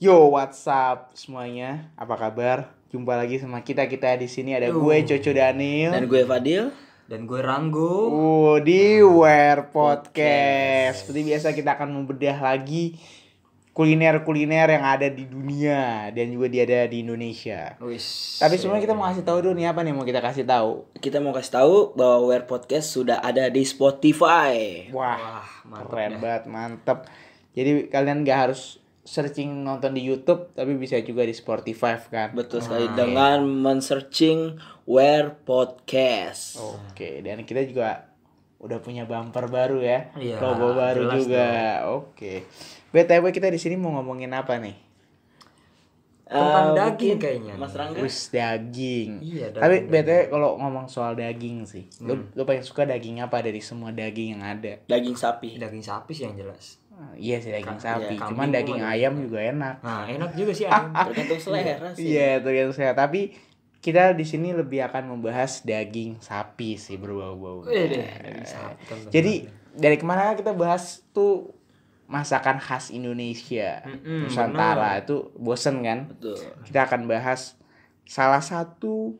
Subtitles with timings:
[0.00, 1.92] Yo, what's up semuanya?
[1.92, 2.72] Apa kabar?
[2.88, 5.92] Jumpa lagi sama kita kita di sini ada gue Coco Daniel.
[5.92, 6.72] Dan gue Fadil.
[7.04, 8.08] Dan gue Ranggo.
[8.08, 11.04] Uh, di Wear Podcast.
[11.04, 12.96] Seperti biasa kita akan membedah lagi
[13.76, 17.76] kuliner-kuliner yang ada di dunia dan juga dia ada di Indonesia.
[17.84, 18.40] Wis.
[18.40, 20.88] Tapi sebenarnya kita mau kasih tahu dulu nih apa nih mau kita kasih tahu.
[20.96, 24.88] Kita mau kasih tahu bahwa Wear Podcast sudah ada di Spotify.
[24.96, 26.20] Wah, Wah, mantep keren dah.
[26.24, 26.98] banget, mantep.
[27.52, 32.36] Jadi kalian gak harus searching nonton di YouTube tapi bisa juga di Spotify kan.
[32.36, 36.60] Betul sekali dengan men-searching Wear Podcast.
[36.60, 38.10] Oke, dan kita juga
[38.60, 40.12] udah punya bumper baru ya.
[40.20, 41.48] Iya, Logo baru juga.
[41.96, 42.44] Oke.
[42.92, 44.76] BTW kita di sini mau ngomongin apa nih?
[46.30, 47.54] Tentang Eh, daging kayaknya.
[47.58, 47.98] Mas Rangga.
[47.98, 49.18] Wis daging.
[49.18, 53.42] Iya, Tapi daging, BTW kalau ngomong soal daging sih, lu, lu paling suka daging apa
[53.42, 54.78] dari semua daging yang ada?
[54.86, 55.58] Daging sapi.
[55.58, 56.78] Daging sapi sih yang jelas.
[57.16, 59.76] Iya sih daging Ka- sapi, iya, cuman kambing daging ayam juga enak.
[59.84, 60.92] Nah, enak juga sih ayam.
[61.08, 62.04] Tergantung selera sih.
[62.08, 62.92] Iya, tergantung saya.
[62.96, 63.20] Tapi
[63.80, 67.64] kita di sini lebih akan membahas daging sapi sih berbau-bau.
[67.64, 68.76] Kan bener.
[69.08, 71.54] Jadi dari ke mana kita bahas tuh
[72.10, 76.10] masakan khas Indonesia, Mm-mm, Nusantara itu bosen kan?
[76.10, 76.36] Betul.
[76.66, 77.54] Kita akan bahas
[78.02, 79.14] salah satu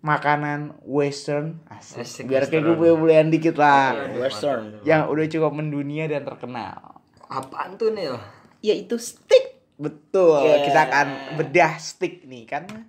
[0.00, 2.00] makanan Western, asik.
[2.00, 4.80] Asik, biar kayak gue boleh dikit lah, Western.
[4.82, 7.00] yang udah cukup mendunia dan terkenal.
[7.26, 8.08] Apaan tuh nih?
[8.08, 8.22] oh?
[8.60, 9.60] Yaitu steak.
[9.76, 10.64] Betul, Yeah.
[10.64, 12.84] kita akan bedah stick nih karena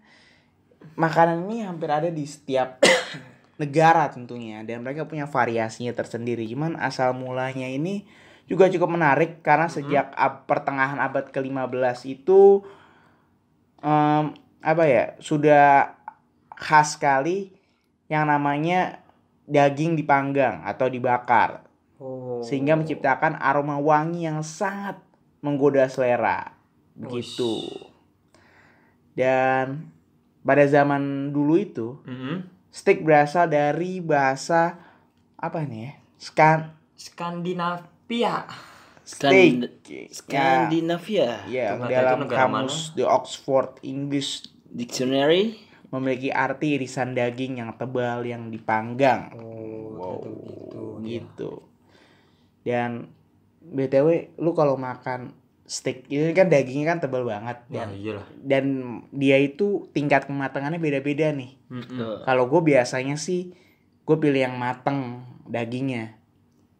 [0.93, 2.83] makanan ini hampir ada di setiap
[3.61, 6.43] negara tentunya dan mereka punya variasinya tersendiri.
[6.47, 8.03] Cuman asal mulanya ini
[8.43, 12.59] juga cukup menarik karena sejak ab- pertengahan abad ke-15 itu
[13.79, 15.95] em, apa ya, sudah
[16.61, 17.49] khas sekali
[18.05, 19.01] yang namanya
[19.49, 21.65] daging dipanggang atau dibakar
[22.01, 22.41] Oh.
[22.41, 24.97] sehingga menciptakan aroma wangi yang sangat
[25.37, 26.49] menggoda selera
[26.97, 27.61] begitu
[29.13, 29.85] dan
[30.41, 32.41] pada zaman dulu itu Mm-mm.
[32.73, 34.81] steak berasal dari bahasa
[35.37, 36.59] apa nih ya skan
[36.97, 38.49] Skandinavia.
[39.05, 41.29] steak ya, Skandinavia.
[41.45, 45.69] ya dalam kamus The Oxford English Dictionary.
[45.91, 49.31] Memiliki arti irisan daging yang tebal yang dipanggang.
[49.35, 50.17] Oh, wow.
[50.23, 50.81] gitu.
[51.03, 51.51] gitu.
[52.63, 53.11] Dan
[53.61, 55.35] btw lu kalau makan
[55.67, 58.25] steak ini kan dagingnya kan tebal banget Ya, dan iyalah.
[58.43, 58.65] dan
[59.13, 61.55] dia itu tingkat kematangannya beda-beda nih.
[62.25, 63.55] Kalau gue biasanya sih
[64.03, 66.17] gue pilih yang mateng dagingnya.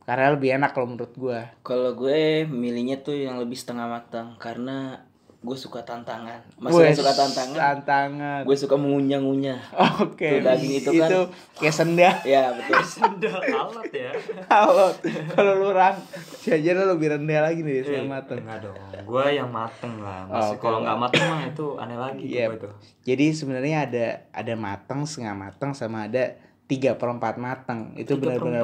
[0.01, 5.07] Karena lebih enak kalau menurut gue Kalau gue milihnya tuh yang lebih setengah matang karena
[5.41, 6.37] gue suka tantangan.
[6.55, 7.57] Maksudnya suka tantangan.
[7.57, 9.57] tantangan Gue suka mengunyah-ngunyah.
[9.99, 12.77] oke Tuh, daging itu kan- kayak sendal Ya betul.
[12.85, 14.11] Sendal alat ya.
[14.45, 14.93] kalau
[15.27, 15.97] kalau lu rang
[16.39, 18.77] jajan lu lebih rendah lagi nih saya mateng Enggak dong.
[19.03, 20.29] Gua yang mateng lah.
[20.29, 20.61] Masih Oke.
[20.61, 22.45] kalau nggak mateng mah itu aneh lagi Iya.
[22.45, 22.69] gua itu.
[23.03, 27.97] Jadi sebenarnya ada ada matang, setengah matang sama ada tiga perempat matang.
[27.97, 28.61] Itu benar-benar.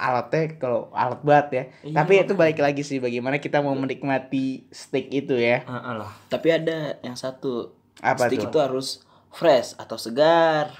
[0.00, 1.64] Alatnya kalau alat banget ya.
[1.84, 5.60] Iya, Tapi itu balik lagi sih bagaimana kita mau menikmati steak itu ya.
[5.62, 6.08] Heeh lah.
[6.26, 7.76] Tapi ada yang satu.
[8.00, 8.48] Apa Steak tuh?
[8.48, 8.88] itu harus
[9.28, 10.72] fresh atau segar.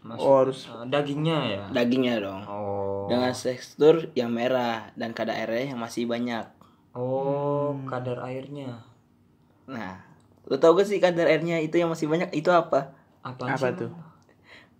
[0.00, 1.62] Mas, Oh, harus eh, dagingnya ya.
[1.70, 2.40] Dagingnya dong.
[2.44, 3.04] Oh.
[3.08, 6.44] Dengan tekstur yang merah dan kadar airnya yang masih banyak.
[6.92, 7.84] Oh, Hmm.
[7.84, 8.80] kadar airnya.
[9.64, 10.00] Nah,
[10.44, 12.92] lu tau gak sih kadar airnya itu yang masih banyak itu apa?
[13.20, 13.90] Apaan apa sih, tuh?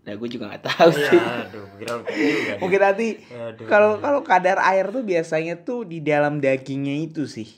[0.04, 1.20] Nah, gue juga nggak tahu Iya, sih.
[1.20, 2.12] aduh, kira juga.
[2.12, 2.60] nih.
[2.60, 3.66] Mungkin nanti Aduh.
[3.66, 7.48] kalau kalau kadar air tuh biasanya tuh di dalam dagingnya itu sih.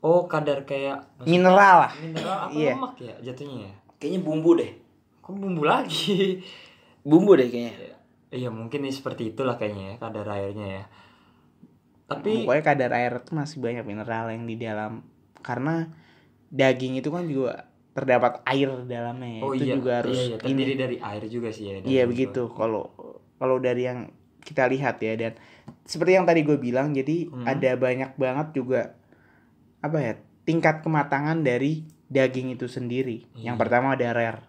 [0.00, 1.92] Oh, kadar kayak Mineral lah.
[1.94, 2.72] mineral apa Iya.
[2.72, 3.72] lemak ya jatuhnya ya?
[4.00, 4.72] Kayaknya bumbu deh.
[5.20, 6.40] Kok bumbu lagi?
[7.04, 7.96] Bumbu deh kayaknya.
[8.32, 10.84] Iya, mungkin ini seperti itulah kayaknya ya kadar airnya ya.
[12.04, 15.04] Tapi Pokoknya kadar air tuh masih banyak mineral yang di dalam
[15.40, 15.86] karena
[16.48, 19.42] daging itu kan juga terdapat air dalamnya ya.
[19.42, 21.74] oh itu iya, juga harus iya, iya, ini terdiri dari air juga sih ya.
[21.82, 22.54] Iya begitu itu.
[22.54, 22.94] kalau
[23.36, 24.08] kalau dari yang
[24.40, 25.32] kita lihat ya dan
[25.82, 27.44] seperti yang tadi gue bilang jadi Hmm.
[27.44, 28.94] ada banyak banget juga
[29.80, 30.12] apa ya
[30.44, 33.26] tingkat kematangan dari daging itu sendiri.
[33.38, 33.60] Yang Iya.
[33.60, 34.40] pertama ada rare.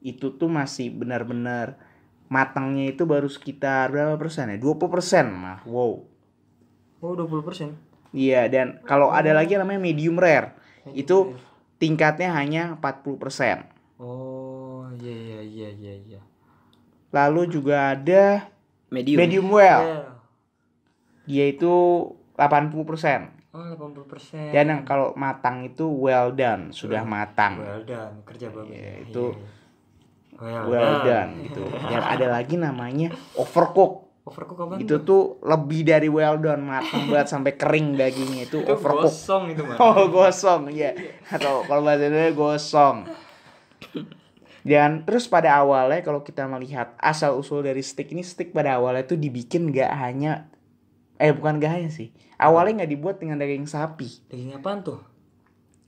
[0.00, 1.78] Itu tuh masih benar-benar
[2.26, 4.58] matangnya itu baru sekitar berapa persen ya?
[4.58, 5.62] 20 persen mah.
[5.62, 6.04] Wow.
[6.98, 7.74] Oh, 20%.
[8.10, 10.56] Iya dan kalau ada lagi yang namanya medium rare.
[10.90, 11.36] Itu
[11.78, 13.66] tingkatnya hanya 40 persen.
[13.98, 16.20] Oh, iya iya iya iya iya.
[17.14, 18.50] Lalu juga ada
[18.90, 19.18] Medium.
[19.18, 19.82] medium well.
[19.82, 20.06] Well.
[21.24, 21.72] Dia itu
[22.36, 23.20] 80 persen.
[23.54, 24.50] Oh, 80%.
[24.50, 27.62] Dan yang kalau matang itu well done, sudah matang.
[27.62, 28.74] well done, kerja bagus.
[28.74, 28.94] Iya, ya.
[29.06, 29.46] itu Iya,
[30.42, 30.60] iya.
[30.66, 31.62] Well done gitu.
[31.70, 34.03] Dan ada lagi namanya overcook.
[34.24, 38.72] Overcook apa itu tuh lebih dari well done matang banget sampai kering dagingnya itu itu
[38.72, 40.96] overcook gosong itu mah oh gosong ya
[41.28, 42.96] atau kalau bahasa Indonesia gosong.
[44.64, 49.04] Dan terus pada awalnya kalau kita melihat asal usul dari steak ini steak pada awalnya
[49.04, 50.48] tuh dibikin gak hanya
[51.20, 52.16] eh bukan gak hanya sih.
[52.40, 54.24] Awalnya nggak dibuat dengan daging sapi.
[54.32, 55.04] Daging apaan tuh?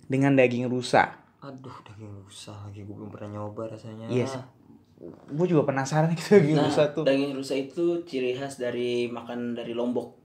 [0.04, 1.24] Dengan daging rusa.
[1.40, 4.12] Aduh daging rusa lagi gue belum pernah nyoba rasanya.
[4.12, 4.42] Iya sih.
[5.08, 9.52] Gue juga penasaran gitu daging Nah, rusa tuh daging rusa itu ciri khas dari makan
[9.52, 10.18] dari Lombok.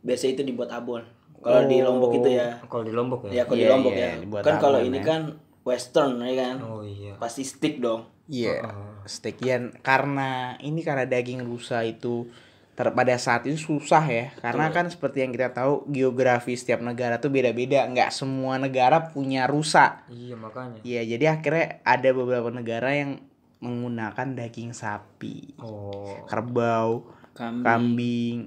[0.00, 1.02] Biasa itu dibuat abon.
[1.38, 1.90] Kalau di Oh.
[1.90, 2.56] Lombok itu ya.
[2.64, 4.12] kalau di lombok Ya ya kalau di Iya, Lombok iya, ya.
[4.18, 5.04] dibuat Kan kalau ini ya.
[5.04, 5.22] kan
[5.60, 6.56] western ya kan.
[6.60, 8.08] oh iya Pasti stick dong.
[8.24, 9.04] Iya, Oh.
[9.04, 9.76] steak Yan.
[9.80, 12.24] karena ini karena daging rusa itu
[12.72, 17.16] ter pada saat itu susah ya karena kan seperti yang kita tahu geografi setiap negara
[17.16, 22.90] tuh beda-beda nggak semua negara punya rusa iya makanya Iya jadi akhirnya ada beberapa negara
[22.90, 23.22] yang
[23.64, 27.64] menggunakan daging sapi oh kerbau Kambing.
[27.64, 28.38] kambing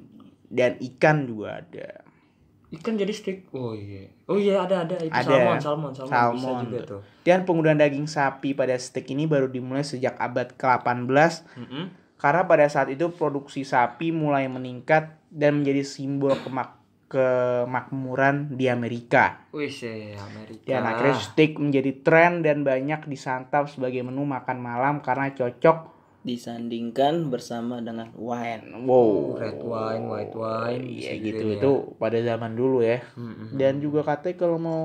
[0.48, 1.90] dan ikan juga ada
[2.72, 5.26] ikan jadi steak oh iya oh iya ada ada itu Ada.
[5.28, 6.64] salmon salmon salmon, bisa Salmon.
[6.70, 11.86] juga tuh dan penggunaan daging sapi pada steak ini baru dimulai sejak abad ke-18 Mm-mm.
[12.18, 16.77] Karena pada saat itu produksi sapi mulai meningkat dan menjadi simbol kemak
[17.08, 19.48] kemakmuran di Amerika.
[19.56, 20.68] Wih, sih Amerika.
[20.68, 25.96] Dan akhirnya steak menjadi tren dan banyak disantap sebagai menu makan malam karena cocok.
[26.22, 28.84] Disandingkan bersama dengan wine.
[28.84, 29.40] Wow.
[29.40, 31.64] red wine, white wine, Iya gitu ya.
[31.64, 33.00] itu pada zaman dulu ya.
[33.16, 33.56] Mm-mm.
[33.56, 34.82] Dan juga katanya kalau mau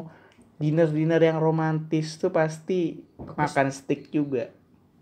[0.62, 4.54] dinner-dinner yang romantis tuh pasti makan steak juga.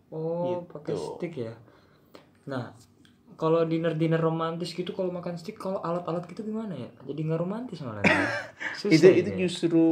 [0.09, 0.73] Oh, Gitu.
[0.73, 1.53] pakai stick ya.
[2.49, 2.73] Nah,
[3.41, 6.93] kalau dinner-dinner romantis gitu kalau makan stick kalau alat-alat gitu gimana ya?
[7.01, 8.05] Jadi nggak romantis malah.
[8.85, 9.19] Itu ini.
[9.19, 9.85] itu justru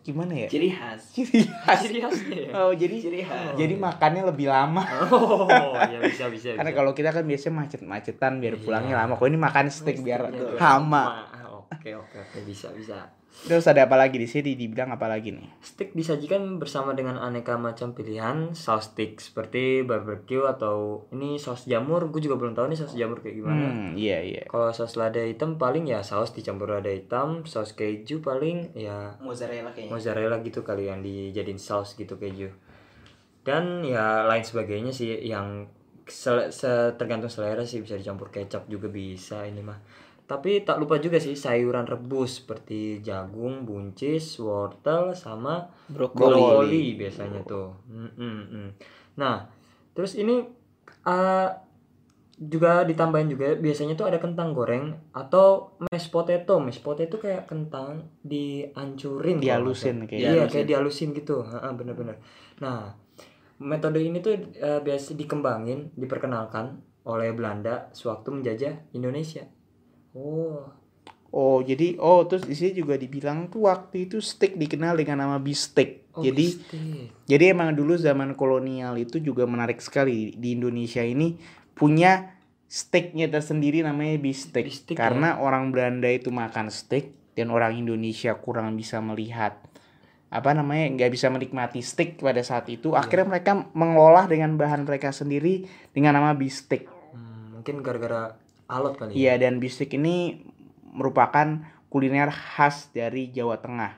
[0.00, 0.48] gimana ya?
[0.48, 1.12] Ciri khas.
[1.12, 1.78] Ciri khas.
[1.84, 2.50] Ciri khasnya ya.
[2.56, 3.52] Oh, jadi Ciri khas.
[3.54, 4.80] jadi makannya lebih lama.
[5.12, 6.56] Oh, ya bisa bisa.
[6.56, 8.64] Karena kalau kita kan biasanya macet-macetan biar Iya.
[8.64, 9.12] pulangnya lama.
[9.14, 11.02] Kalau ini makan steak biar Iya, lama.
[11.68, 13.12] Oke, oke, oke, bisa bisa.
[13.46, 15.46] Terus ada apa lagi di sini dibilang apa lagi nih?
[15.62, 22.10] Steak disajikan bersama dengan aneka macam pilihan saus steak seperti barbecue atau ini saus jamur.
[22.10, 23.70] Gue juga belum tahu nih saus jamur kayak gimana.
[23.70, 24.42] Hmm, iya iya.
[24.50, 29.70] Kalau saus lada hitam paling ya saus dicampur lada hitam, saus keju paling ya Mozzarella
[29.70, 29.94] kayaknya.
[29.94, 32.50] mozzarella gitu kali yang dijadiin saus gitu keju.
[33.46, 35.70] Dan ya lain sebagainya sih yang
[36.10, 39.78] sel- se- tergantung selera sih bisa dicampur kecap juga bisa ini mah.
[40.26, 46.34] Tapi tak lupa juga sih sayuran rebus seperti jagung, buncis, wortel sama Brokoli.
[46.34, 47.78] brokoli biasanya tuh.
[47.86, 48.68] Mm, mm.
[49.22, 49.46] Nah,
[49.94, 50.42] terus ini
[51.06, 51.48] uh,
[52.36, 56.58] juga ditambahin juga biasanya tuh ada kentang goreng atau mashed potato.
[56.58, 60.52] Mashed potato kayak kentang dihancurin Dihalusin kayak Iya, Dihalusin.
[60.52, 61.46] kayak dihalusin gitu.
[61.46, 62.18] Heeh, bener-bener.
[62.58, 62.92] Nah,
[63.62, 69.46] metode ini tuh uh, biasa dikembangin, diperkenalkan oleh Belanda sewaktu menjajah Indonesia.
[70.16, 70.64] Oh,
[71.28, 75.36] Oh, jadi oh terus di sini juga dibilang tuh waktu itu steak dikenal dengan nama
[75.36, 76.08] beefsteak.
[76.16, 77.28] oh jadi beefsteak.
[77.28, 81.36] jadi emang dulu zaman kolonial itu juga menarik sekali di Indonesia ini
[81.76, 82.32] punya
[82.64, 84.64] steaknya tersendiri namanya beefsteak.
[84.64, 89.60] Beefsteak, Karena orang Belanda itu makan steak dan orang Indonesia kurang bisa melihat
[90.26, 95.12] apa namanya nggak bisa menikmati steak pada saat itu akhirnya mereka mengolah dengan bahan mereka
[95.12, 98.34] sendiri dengan nama beefsteak Hmm, mungkin gara-gara
[98.66, 99.34] alot kali ya.
[99.38, 100.46] Iya dan bistik ini
[100.90, 103.92] merupakan kuliner khas dari Jawa Tengah.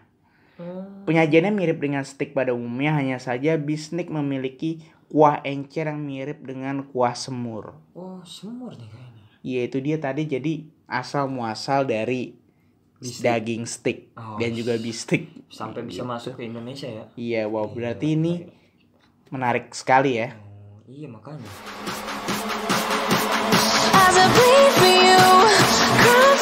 [0.58, 0.84] Oh.
[1.06, 6.84] Penyajiannya mirip dengan steak pada umumnya hanya saja bisnik memiliki kuah encer yang mirip dengan
[6.84, 7.78] kuah semur.
[7.96, 9.22] Oh, semur nih kayaknya.
[9.40, 10.52] Iya itu dia tadi jadi
[10.90, 12.34] asal muasal dari
[12.98, 13.22] Bistik.
[13.22, 15.30] daging steak Oh, dan juga bistik.
[15.46, 17.04] Sampai bisa masuk ke Indonesia ya.
[17.14, 18.50] Iya wow berarti ini
[19.30, 20.34] menarik sekali ya.
[20.34, 21.46] Oh, iya makanya.
[24.08, 25.18] possibly for you.
[26.02, 26.37] Come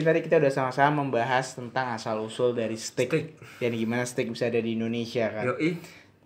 [0.00, 3.26] Jadi tadi kita udah sama-sama membahas tentang asal usul dari steak, Steak.
[3.60, 5.44] dan gimana steak bisa ada di Indonesia kan.
[5.44, 5.76] Yoi.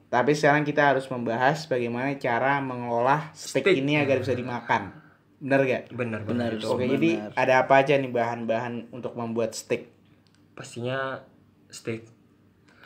[0.07, 3.83] Tapi sekarang kita harus membahas bagaimana cara mengolah steak, Steak.
[3.83, 4.95] ini agar bisa dimakan.
[5.43, 5.83] Bener gak?
[5.91, 6.51] Benar Benar, benar.
[6.55, 6.71] itu.
[6.71, 6.93] Oke, Benar.
[6.95, 9.91] jadi ada apa aja nih bahan-bahan untuk membuat steak?
[10.55, 11.19] Pastinya
[11.67, 12.07] steak.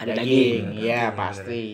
[0.01, 0.73] Ada daging.
[0.73, 1.65] Iya, Daging, pasti.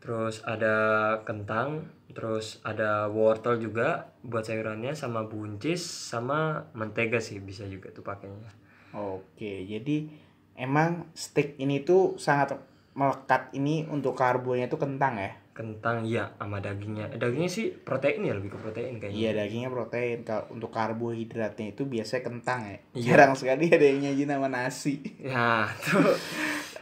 [0.00, 0.74] Terus ada
[1.20, 1.84] kentang,
[2.16, 8.48] terus ada wortel juga buat sayurannya sama buncis sama mentega sih bisa juga tuh pakainya
[8.96, 10.08] Oke, jadi
[10.56, 12.56] emang steak ini tuh sangat
[12.92, 15.32] melekat ini untuk karbonya itu kentang ya.
[15.52, 20.18] kentang iya sama dagingnya dagingnya sih protein ya lebih ke protein kayaknya Iya dagingnya protein.
[20.20, 22.76] Kalau untuk karbohidratnya itu biasanya kentang ya.
[22.92, 23.04] Iya.
[23.08, 25.00] Jarang sekali ada yang nyaji nama nasi.
[25.16, 26.12] ya tuh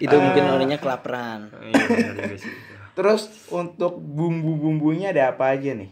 [0.02, 1.54] Itu mungkin orangnya kelaparan.
[1.62, 2.73] iya benar juga sih itu.
[2.94, 5.90] Terus untuk bumbu-bumbunya ada apa aja nih?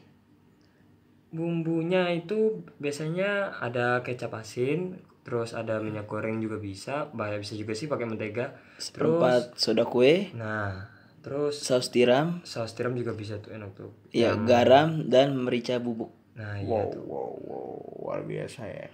[1.32, 7.72] bumbunya itu biasanya ada kecap asin terus ada minyak goreng juga bisa bahaya bisa juga
[7.72, 10.92] sih pakai mentega terus Seperempat soda kue, nah
[11.22, 16.12] terus saus tiram, saus tiram juga bisa tuh enak tuh ya garam dan merica bubuk.
[16.34, 18.86] nah iya Wow, tuh wow, wow, luar biasa ya.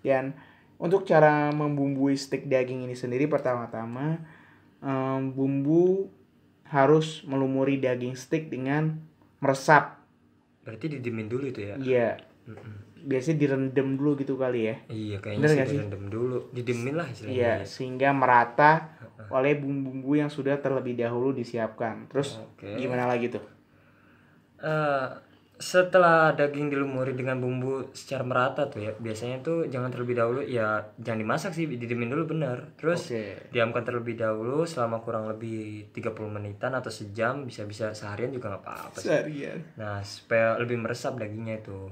[0.00, 0.32] Dan
[0.78, 4.16] untuk cara membumbui steak daging ini sendiri pertama-tama
[4.80, 6.08] em, bumbu
[6.72, 8.96] harus melumuri daging steak dengan
[9.38, 10.00] meresap.
[10.62, 12.08] berarti didimin dulu itu ya Iya,
[13.02, 14.76] biasanya direndam dulu gitu kali ya.
[14.88, 15.78] iya Bener kayaknya sih nggak sih?
[15.78, 18.72] direndam dulu didimin lah istilahnya Iya, sehingga merata
[19.26, 22.06] oleh bumbu-bumbu yang sudah terlebih dahulu disiapkan.
[22.06, 22.78] Terus Oke.
[22.78, 23.42] gimana lagi tuh?
[24.62, 25.08] Eh,
[25.62, 30.90] setelah daging dilumuri dengan bumbu secara merata tuh ya biasanya tuh jangan terlebih dahulu ya
[30.98, 33.46] jangan dimasak sih didimin dulu bener terus Oke.
[33.54, 38.98] diamkan terlebih dahulu selama kurang lebih 30 menitan atau sejam bisa-bisa seharian juga nggak apa-apa.
[38.98, 39.62] Seharian.
[39.78, 41.86] nah supaya lebih meresap dagingnya itu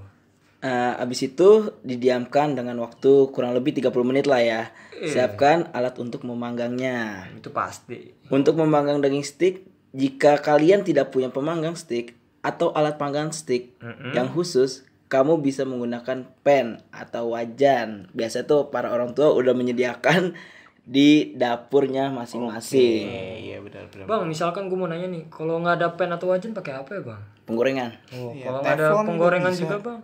[0.61, 4.63] Nah, abis itu didiamkan dengan waktu kurang lebih 30 menit lah ya.
[4.93, 7.33] Siapkan alat untuk memanggangnya.
[7.33, 9.65] itu pasti Untuk memanggang daging stick,
[9.97, 13.77] jika kalian tidak punya pemanggang stick atau alat panggang stick
[14.11, 18.09] yang khusus, kamu bisa menggunakan pen atau wajan.
[18.11, 20.33] Biasa tuh para orang tua udah menyediakan
[20.87, 23.05] di dapurnya masing-masing.
[23.07, 24.07] Iya, iya benar benar.
[24.07, 27.03] bang misalkan gue mau nanya nih kalau nggak ada pen atau wajan pakai apa ya
[27.05, 27.91] bang Penggorengan.
[28.13, 30.01] oh, Iya, kalau nggak ada juga penggorengan juga bang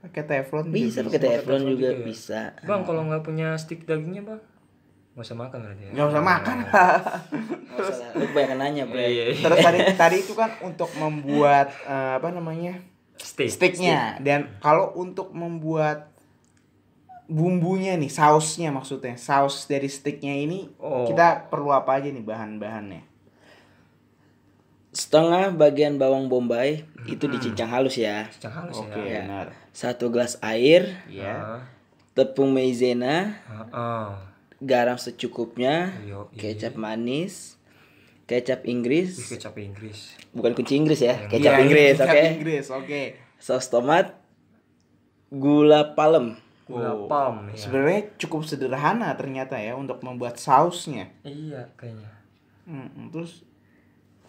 [0.00, 2.02] Pakai teflon juga Bisa pakai teflon juga juga ya?
[2.02, 2.40] bisa.
[2.60, 4.40] bang kalau nggak punya stick dagingnya bang
[5.14, 6.56] nggak usah makan berarti ya Nggak usah makan.
[7.74, 9.02] Nggak usah lah, lu kebanyakan nanya, Bre.
[9.04, 9.40] iya, iya.
[9.40, 12.82] Terus tadi tadi itu kan untuk membuat eh, apa namanya
[13.14, 16.10] stick steaknya dan kalau untuk membuat
[17.24, 21.06] bumbunya nih sausnya maksudnya saus dari steaknya ini Oh.
[21.06, 23.02] kita perlu apa aja nih bahan-bahannya?
[24.90, 28.30] Setengah bagian bawang bombay itu dicincang halus ya.
[28.38, 29.46] Jangan halus Oke ya benar.
[29.70, 31.34] Satu gelas air, Iya.
[31.34, 31.60] Ah,
[32.14, 34.10] tepung maizena, ah, ah.
[34.64, 36.56] Garam secukupnya, Yo, iya.
[36.56, 37.60] kecap manis,
[38.24, 42.22] kecap Ih, Inggris, kecap Inggris bukan kunci Inggris ya, Iya, kecap Inggris, kecap oke.
[42.32, 43.02] Inggris, oke.
[43.36, 44.16] Saus tomat,
[45.28, 47.06] gula palem, gula Oh.
[47.06, 51.12] palm ya Sebenarnya cukup sederhana ternyata ya untuk membuat sausnya.
[51.22, 52.08] iya kayaknya
[52.64, 53.44] Hmm, terus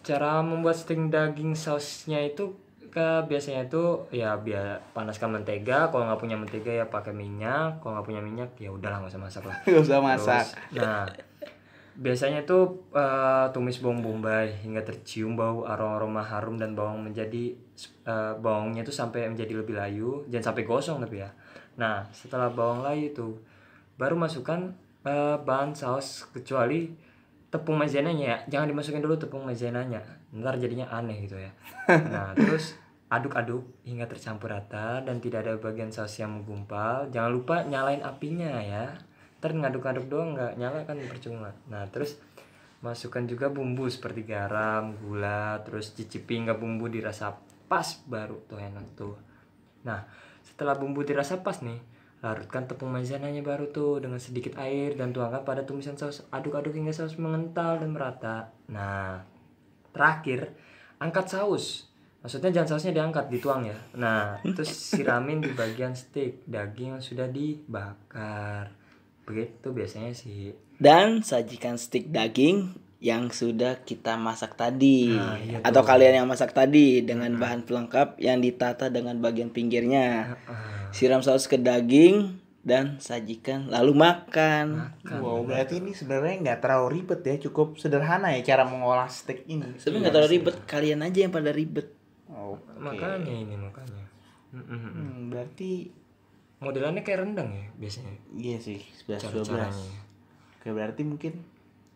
[0.04, 2.52] cara membuat steak daging sausnya itu
[2.96, 7.84] ke biasanya itu ya biar panaskan mentega kalau nggak punya mentega ya pakai minyak.
[7.84, 9.56] Kalau nggak punya minyak ya udahlah nggak usah masak lah.
[9.68, 10.44] Nggak usah masak.
[10.48, 11.04] Terus, nah
[12.00, 17.52] biasanya tuh eh, tumis bawang bombay hingga tercium bau aroma harum dan bawang menjadi
[18.08, 20.24] eh, bawangnya tuh sampai menjadi lebih layu.
[20.32, 21.28] Jangan sampai gosong tapi ya.
[21.76, 23.36] Nah setelah bawang layu itu
[24.00, 24.72] baru masukkan
[25.04, 26.88] eh, bahan saus kecuali
[27.52, 28.38] tepung maizenanya ya.
[28.56, 30.00] Jangan dimasukin dulu tepung maizenanya.
[30.32, 31.52] Ntar jadinya aneh gitu ya.
[32.16, 37.06] Nah terus aduk-aduk hingga tercampur rata dan tidak ada bagian saus yang menggumpal.
[37.14, 38.98] Jangan lupa nyalain apinya ya.
[39.38, 41.54] Ntar ngaduk-ngaduk doang nggak nyala kan percuma.
[41.70, 42.18] Nah terus
[42.82, 47.34] masukkan juga bumbu seperti garam gula terus cicipi hingga bumbu dirasa
[47.70, 49.14] pas baru tuh enak tuh.
[49.86, 50.02] Nah
[50.42, 51.78] setelah bumbu dirasa pas nih
[52.26, 56.90] larutkan tepung maizenanya baru tuh dengan sedikit air dan tuangkan pada tumisan saus aduk-aduk hingga
[56.90, 58.50] saus mengental dan merata.
[58.66, 59.22] Nah
[59.94, 60.50] terakhir
[60.98, 61.85] angkat saus
[62.26, 67.30] maksudnya jangan sausnya diangkat dituang ya nah terus siramin di bagian steak daging yang sudah
[67.30, 68.74] dibakar
[69.22, 70.50] begitu biasanya sih
[70.82, 75.88] dan sajikan stik daging yang sudah kita masak tadi Nah, iya atau tuh.
[75.94, 80.34] kalian yang masak tadi dengan bahan pelengkap yang ditata dengan bagian pinggirnya.
[80.48, 84.96] Ah, Siram saus ke daging dan sajikan lalu makan.
[85.22, 89.78] Wow, berarti ini sebenarnya nggak terlalu ribet ya, cukup sederhana ya cara mengolah steak ini.
[89.78, 91.86] Sebenarnya nggak terlalu ribet, kalian aja yang pada ribet.
[92.56, 92.80] Oke.
[92.80, 94.04] makanya ini makanya
[94.54, 94.78] Mm-mm.
[94.78, 95.90] Hmm, berarti
[96.58, 99.48] modelannya kayak rendang ya biasanya iya sih 11 cara 12.
[99.52, 99.90] caranya
[100.56, 101.34] Oke, berarti mungkin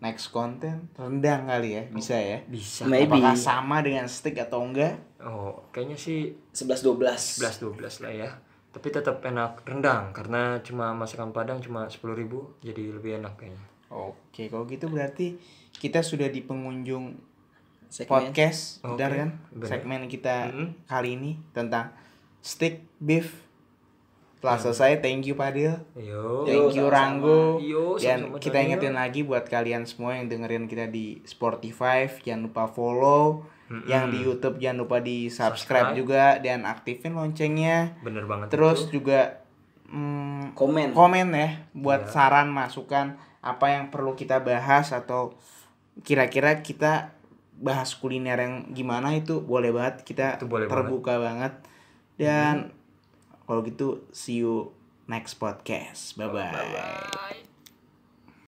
[0.00, 2.38] next konten rendang kali ya, bisa ya.
[2.48, 3.20] bisa Maybe.
[3.20, 4.96] Apakah sama dengan steak atau enggak?
[5.20, 7.44] oh kayaknya sih 11 12.
[7.44, 8.30] 11 12 lah ya
[8.70, 13.66] tapi tetap enak rendang karena cuma masakan padang cuma 10.000 ribu jadi lebih enak kayaknya
[13.90, 15.34] Oke, kalau gitu berarti
[15.74, 17.18] kita sudah di pengunjung
[17.90, 18.30] Segmen.
[18.30, 19.30] podcast, benar kan?
[19.50, 19.66] benar.
[19.68, 20.68] Segmen kita Mm-mm.
[20.86, 21.90] kali ini tentang
[22.38, 23.50] stick beef.
[24.38, 25.76] Telah selesai, thank you Padil.
[25.92, 26.48] Yo.
[26.48, 26.96] Thank you sama-sama.
[26.96, 27.40] Ranggo.
[27.60, 32.64] Yo, Dan kita ingetin lagi buat kalian semua yang dengerin kita di Spotify, jangan lupa
[32.66, 33.44] follow.
[33.84, 35.94] Yang di YouTube jangan lupa di subscribe Subscribe.
[35.94, 37.94] juga dan aktifin loncengnya.
[38.00, 38.48] Bener banget.
[38.48, 38.96] Terus itu.
[38.96, 39.44] juga
[39.86, 40.90] mm, Komen.
[40.90, 42.10] komen ya buat Iya.
[42.10, 45.36] saran masukan apa yang perlu kita bahas atau
[46.00, 47.12] kira-kira kita
[47.60, 51.52] bahas kuliner yang gimana itu boleh banget kita Itu boleh terbuka banget,
[52.16, 52.72] dan
[53.44, 54.72] kalau gitu see you
[55.06, 56.16] next podcast.
[56.16, 57.49] Bye bye, Bye.